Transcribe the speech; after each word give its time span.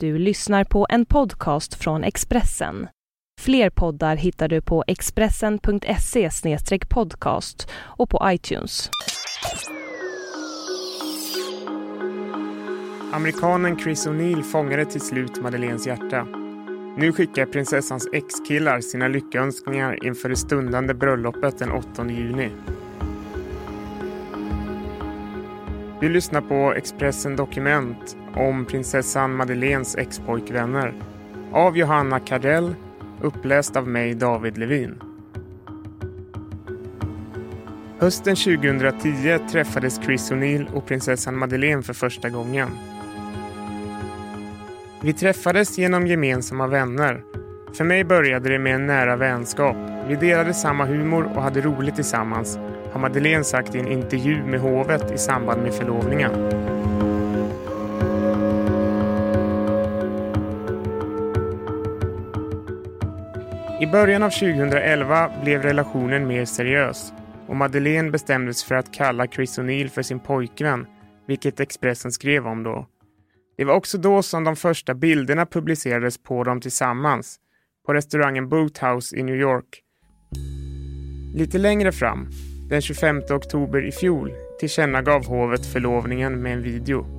Du 0.00 0.18
lyssnar 0.18 0.64
på 0.64 0.86
en 0.90 1.06
podcast 1.06 1.74
från 1.74 2.04
Expressen. 2.04 2.88
Fler 3.40 3.70
poddar 3.70 4.16
hittar 4.16 4.48
du 4.48 4.62
på 4.62 4.84
expressen.se 4.86 6.30
podcast 6.88 7.70
och 7.74 8.10
på 8.10 8.20
iTunes. 8.24 8.90
Amerikanen 13.12 13.78
Chris 13.78 14.06
O'Neill 14.06 14.42
fångade 14.42 14.84
till 14.84 15.00
slut 15.00 15.42
Madeleines 15.42 15.86
hjärta. 15.86 16.24
Nu 16.96 17.12
skickar 17.12 17.46
prinsessans 17.46 18.08
ex-killar 18.12 18.80
sina 18.80 19.08
lyckönskningar 19.08 20.06
inför 20.06 20.28
det 20.28 20.36
stundande 20.36 20.94
bröllopet 20.94 21.58
den 21.58 21.70
8 21.70 22.10
juni. 22.10 22.50
Vi 26.00 26.08
lyssnar 26.08 26.40
på 26.40 26.74
Expressen 26.74 27.36
Dokument 27.36 28.16
om 28.36 28.64
prinsessan 28.64 29.36
Madeleines 29.36 29.96
ex-pojkvänner 29.96 30.94
av 31.52 31.78
Johanna 31.78 32.20
Kardell, 32.20 32.74
uppläst 33.20 33.76
av 33.76 33.88
mig 33.88 34.14
David 34.14 34.58
Levin. 34.58 34.94
Hösten 37.98 38.36
2010 38.36 39.38
träffades 39.50 40.00
Chris 40.04 40.32
O'Neill 40.32 40.74
och 40.74 40.86
prinsessan 40.86 41.38
Madeleine 41.38 41.82
för 41.82 41.92
första 41.92 42.28
gången. 42.28 42.68
Vi 45.02 45.12
träffades 45.12 45.78
genom 45.78 46.06
gemensamma 46.06 46.66
vänner. 46.66 47.22
För 47.72 47.84
mig 47.84 48.04
började 48.04 48.48
det 48.48 48.58
med 48.58 48.74
en 48.74 48.86
nära 48.86 49.16
vänskap. 49.16 49.76
Vi 50.08 50.16
delade 50.16 50.54
samma 50.54 50.84
humor 50.84 51.32
och 51.36 51.42
hade 51.42 51.60
roligt 51.60 51.94
tillsammans, 51.94 52.58
har 52.92 53.00
Madeleine 53.00 53.44
sagt 53.44 53.74
i 53.74 53.78
en 53.78 53.92
intervju 53.92 54.42
med 54.42 54.60
hovet 54.60 55.12
i 55.12 55.18
samband 55.18 55.62
med 55.62 55.74
förlovningen. 55.74 56.32
I 63.80 63.86
början 63.86 64.22
av 64.22 64.30
2011 64.30 65.30
blev 65.42 65.62
relationen 65.62 66.26
mer 66.26 66.44
seriös 66.44 67.12
och 67.46 67.56
Madeleine 67.56 68.10
bestämdes 68.10 68.64
för 68.64 68.74
att 68.74 68.92
kalla 68.92 69.26
Chris 69.26 69.58
O'Neill 69.58 69.88
för 69.88 70.02
sin 70.02 70.20
pojkvän, 70.20 70.86
vilket 71.26 71.60
Expressen 71.60 72.12
skrev 72.12 72.46
om 72.46 72.62
då. 72.62 72.86
Det 73.56 73.64
var 73.64 73.74
också 73.74 73.98
då 73.98 74.22
som 74.22 74.44
de 74.44 74.56
första 74.56 74.94
bilderna 74.94 75.46
publicerades 75.46 76.22
på 76.22 76.44
dem 76.44 76.60
tillsammans, 76.60 77.36
på 77.86 77.94
restaurangen 77.94 78.48
Boothouse 78.48 79.16
i 79.16 79.22
New 79.22 79.36
York. 79.36 79.82
Lite 81.34 81.58
längre 81.58 81.92
fram, 81.92 82.28
den 82.68 82.82
25 82.82 83.22
oktober 83.30 83.86
i 83.86 83.92
fjol, 83.92 84.32
tillkännagav 84.60 85.26
hovet 85.26 85.66
förlovningen 85.66 86.42
med 86.42 86.52
en 86.52 86.62
video. 86.62 87.15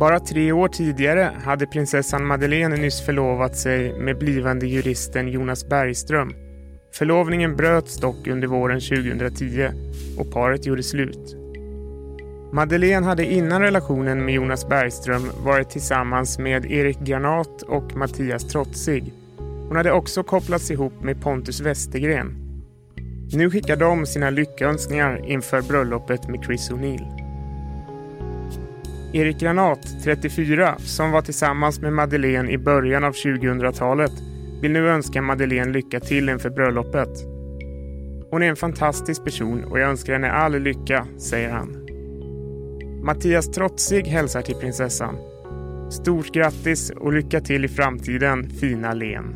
Bara 0.00 0.20
tre 0.20 0.52
år 0.52 0.68
tidigare 0.68 1.30
hade 1.44 1.66
prinsessan 1.66 2.26
Madeleine 2.26 2.76
nyss 2.76 3.06
förlovat 3.06 3.56
sig 3.56 3.98
med 3.98 4.18
blivande 4.18 4.66
juristen 4.66 5.28
Jonas 5.28 5.68
Bergström. 5.68 6.34
Förlovningen 6.94 7.56
bröts 7.56 7.96
dock 7.96 8.26
under 8.26 8.48
våren 8.48 8.80
2010 8.80 9.68
och 10.18 10.32
paret 10.32 10.66
gjorde 10.66 10.82
slut. 10.82 11.36
Madeleine 12.52 13.06
hade 13.06 13.24
innan 13.32 13.62
relationen 13.62 14.24
med 14.24 14.34
Jonas 14.34 14.68
Bergström 14.68 15.30
varit 15.44 15.70
tillsammans 15.70 16.38
med 16.38 16.72
Erik 16.72 16.98
Granat 16.98 17.62
och 17.62 17.96
Mattias 17.96 18.44
Trotzig. 18.48 19.12
Hon 19.68 19.76
hade 19.76 19.92
också 19.92 20.22
kopplats 20.22 20.70
ihop 20.70 21.02
med 21.02 21.22
Pontus 21.22 21.60
Westergren. 21.60 22.36
Nu 23.32 23.50
skickar 23.50 23.76
de 23.76 24.06
sina 24.06 24.30
lyckönskningar 24.30 25.30
inför 25.30 25.62
bröllopet 25.62 26.28
med 26.28 26.44
Chris 26.44 26.70
O'Neill. 26.70 27.23
Erik 29.14 29.40
Granat, 29.40 29.86
34, 30.04 30.78
som 30.78 31.10
var 31.10 31.22
tillsammans 31.22 31.80
med 31.80 31.92
Madeleine 31.92 32.50
i 32.50 32.58
början 32.58 33.04
av 33.04 33.12
2000-talet 33.12 34.12
vill 34.60 34.72
nu 34.72 34.88
önska 34.88 35.22
Madeleine 35.22 35.72
lycka 35.72 36.00
till 36.00 36.28
inför 36.28 36.50
bröllopet. 36.50 37.08
Hon 38.30 38.42
är 38.42 38.46
en 38.46 38.56
fantastisk 38.56 39.24
person 39.24 39.64
och 39.64 39.78
jag 39.78 39.90
önskar 39.90 40.12
henne 40.12 40.30
all 40.30 40.58
lycka, 40.58 41.06
säger 41.18 41.50
han. 41.50 41.86
Mattias 43.04 43.50
Trotzig 43.50 44.06
hälsar 44.06 44.42
till 44.42 44.54
prinsessan. 44.54 45.16
Stort 45.90 46.34
grattis 46.34 46.90
och 46.90 47.12
lycka 47.12 47.40
till 47.40 47.64
i 47.64 47.68
framtiden, 47.68 48.50
fina 48.50 48.94
Len. 48.94 49.34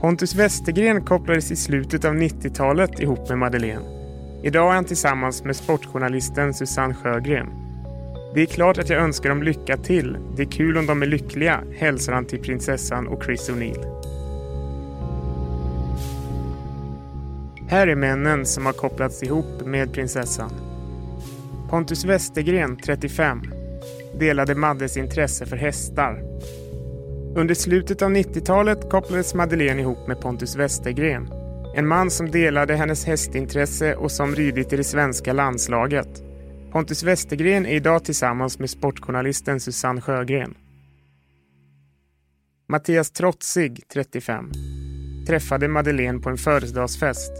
Pontus 0.00 0.34
Westergren 0.34 1.04
kopplades 1.04 1.50
i 1.50 1.56
slutet 1.56 2.04
av 2.04 2.14
90-talet 2.14 3.00
ihop 3.00 3.28
med 3.28 3.38
Madeleine. 3.38 3.84
Idag 4.42 4.70
är 4.70 4.74
han 4.74 4.84
tillsammans 4.84 5.44
med 5.44 5.56
sportjournalisten 5.56 6.54
Susanne 6.54 6.94
Sjögren. 6.94 7.69
Det 8.34 8.40
är 8.40 8.46
klart 8.46 8.78
att 8.78 8.90
jag 8.90 9.02
önskar 9.02 9.28
dem 9.28 9.42
lycka 9.42 9.76
till. 9.76 10.16
Det 10.36 10.42
är 10.42 10.50
kul 10.50 10.78
om 10.78 10.86
de 10.86 11.02
är 11.02 11.06
lyckliga, 11.06 11.64
hälsar 11.76 12.12
han 12.12 12.24
till 12.24 12.42
prinsessan 12.42 13.08
och 13.08 13.24
Chris 13.24 13.50
O'Neill. 13.50 14.00
Här 17.68 17.86
är 17.86 17.94
männen 17.94 18.46
som 18.46 18.66
har 18.66 18.72
kopplats 18.72 19.22
ihop 19.22 19.66
med 19.66 19.92
prinsessan. 19.92 20.50
Pontus 21.70 22.04
Westergren, 22.04 22.76
35, 22.76 23.42
delade 24.18 24.54
Maddes 24.54 24.96
intresse 24.96 25.46
för 25.46 25.56
hästar. 25.56 26.22
Under 27.36 27.54
slutet 27.54 28.02
av 28.02 28.10
90-talet 28.10 28.90
kopplades 28.90 29.34
Madeleine 29.34 29.80
ihop 29.80 30.08
med 30.08 30.20
Pontus 30.20 30.56
Westergren. 30.56 31.28
En 31.76 31.88
man 31.88 32.10
som 32.10 32.30
delade 32.30 32.74
hennes 32.74 33.04
hästintresse 33.04 33.94
och 33.94 34.12
som 34.12 34.34
ridit 34.34 34.72
i 34.72 34.76
det 34.76 34.84
svenska 34.84 35.32
landslaget. 35.32 36.29
Pontus 36.72 37.02
Westergren 37.02 37.66
är 37.66 37.74
idag 37.74 38.04
tillsammans 38.04 38.58
med 38.58 38.70
sportjournalisten 38.70 39.60
Susanne 39.60 40.00
Sjögren. 40.00 40.54
Mattias 42.68 43.10
Trotzig, 43.10 43.82
35, 43.92 44.50
träffade 45.26 45.68
Madeleine 45.68 46.18
på 46.18 46.30
en 46.30 46.36
födelsedagsfest. 46.36 47.32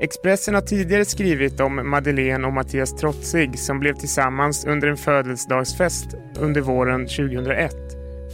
Expressen 0.00 0.54
har 0.54 0.62
tidigare 0.62 1.04
skrivit 1.04 1.60
om 1.60 1.90
Madeleine 1.90 2.46
och 2.46 2.52
Mattias 2.52 2.96
Trotzig 2.96 3.58
som 3.58 3.80
blev 3.80 3.94
tillsammans 3.94 4.64
under 4.64 4.88
en 4.88 4.96
födelsedagsfest 4.96 6.06
under 6.38 6.60
våren 6.60 7.06
2001. 7.06 7.74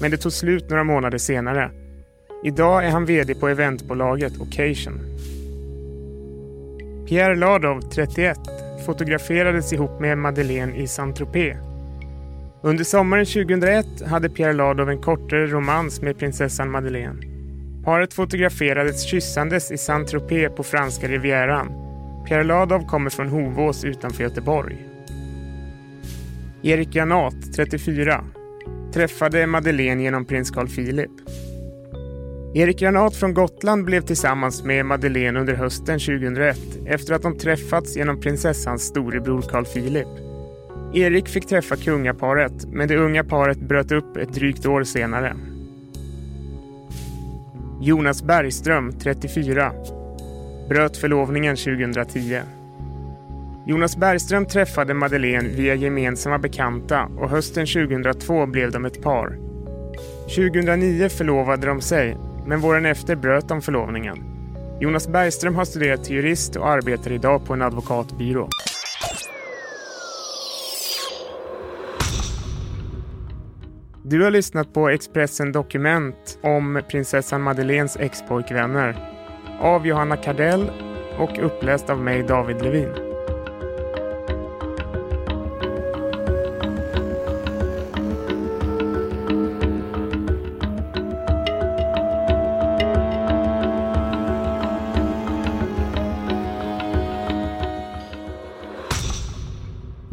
Men 0.01 0.11
det 0.11 0.17
tog 0.17 0.33
slut 0.33 0.71
några 0.71 0.85
månader 0.85 1.19
senare. 1.19 1.71
Idag 2.45 2.87
är 2.87 2.91
han 2.91 3.07
VD 3.07 3.35
på 3.35 3.49
eventbolaget 3.49 4.41
Occasion. 4.41 5.01
Pierre 7.09 7.37
Ladov, 7.37 7.81
31, 7.81 8.39
fotograferades 8.85 9.73
ihop 9.73 10.01
med 10.01 10.19
Madeleine 10.19 10.77
i 10.77 10.87
Saint-Tropez. 10.87 11.57
Under 12.63 12.85
sommaren 12.85 13.27
2001 13.27 13.87
hade 14.07 14.29
Pierre 14.29 14.53
Ladov 14.53 14.91
en 14.91 15.03
kortare 15.03 15.47
romans 15.47 16.03
med 16.03 16.19
prinsessan 16.19 16.71
Madeleine. 16.71 17.23
Paret 17.85 18.15
fotograferades 18.15 19.03
kyssandes 19.03 19.71
i 19.71 19.77
Saint-Tropez 19.77 20.49
på 20.57 20.63
franska 20.63 21.09
rivieran. 21.09 21.69
Pierre 22.29 22.45
Ladov 22.45 22.87
kommer 22.87 23.11
från 23.11 23.29
Hovås 23.29 23.85
utanför 23.85 24.23
Göteborg. 24.23 24.87
Erik 26.63 26.95
Janat, 26.95 27.35
34, 27.57 28.25
träffade 28.95 29.47
Madeleine 29.47 30.03
genom 30.03 30.25
prins 30.25 30.51
Carl 30.51 30.69
Philip. 30.69 31.11
Erik 32.57 32.79
Granat 32.79 33.17
från 33.17 33.35
Gotland 33.35 33.85
blev 33.85 34.01
tillsammans 34.01 34.65
med 34.65 34.87
Madeleine 34.87 35.41
under 35.41 35.55
hösten 35.55 35.99
2001 35.99 36.59
efter 36.87 37.15
att 37.15 37.23
de 37.23 37.39
träffats 37.39 37.97
genom 37.97 38.21
prinsessans 38.21 38.83
storebror 38.83 39.43
Carl 39.43 39.65
Philip. 39.65 40.09
Erik 40.95 41.29
fick 41.29 41.47
träffa 41.47 41.77
kungaparet, 41.77 42.67
men 42.67 42.89
det 42.89 42.97
unga 42.97 43.25
paret 43.25 43.59
bröt 43.59 43.93
upp 43.93 44.17
ett 44.17 44.35
drygt 44.35 44.67
år 44.67 44.85
senare. 44.85 45.37
Jonas 47.81 48.23
Bergström, 48.23 48.93
34, 48.93 49.73
bröt 50.69 50.97
förlovningen 50.97 51.57
2010. 51.57 52.41
Jonas 53.67 53.97
Bergström 53.97 54.47
träffade 54.47 54.95
Madeleine 54.95 55.49
via 55.49 55.75
gemensamma 55.75 56.39
bekanta 56.39 57.09
och 57.19 57.31
hösten 57.31 57.67
2002 57.67 58.47
blev 58.47 58.71
de 58.71 58.85
ett 58.85 59.03
par. 59.03 59.39
2009 60.37 61.09
förlovade 61.09 61.67
de 61.67 61.81
sig 61.81 62.17
men 62.47 62.61
våren 62.61 62.87
efter 62.87 63.17
bröt 63.17 63.49
de 63.49 63.63
förlovningen. 63.63 64.25
Jonas 64.81 65.09
Bergström 65.09 65.55
har 65.55 65.65
studerat 65.65 66.05
till 66.05 66.17
jurist 66.17 66.57
och 66.57 66.69
arbetar 66.69 67.13
idag 67.13 67.47
på 67.47 67.53
en 67.53 67.63
advokatbyrå. 67.63 68.49
Du 74.03 74.23
har 74.23 74.31
lyssnat 74.31 74.73
på 74.73 74.89
Expressen 74.89 75.53
Dokument 75.53 76.39
om 76.43 76.83
prinsessan 76.89 77.43
Madeleines 77.43 77.97
ex-pojkvänner 77.97 78.97
av 79.61 79.87
Johanna 79.87 80.17
Kardell 80.17 80.71
och 81.19 81.45
uppläst 81.45 81.91
av 81.91 82.01
mig 82.01 82.23
David 82.23 82.63
Levin. 82.63 83.04